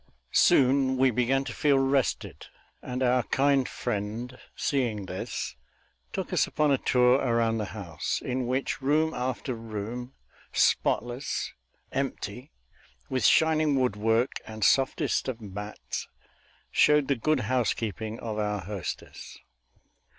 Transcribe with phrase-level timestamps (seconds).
[0.33, 2.47] Soon we began to feel rested,
[2.81, 5.55] and our kind friend, seeing this,
[6.11, 10.15] took us upon a tour around the house, in which room after room,
[10.51, 11.53] spotless,
[11.91, 12.49] empty,
[13.09, 16.07] with shining woodwork and softest of mats,
[16.71, 19.37] showed the good housekeeping of our hostess.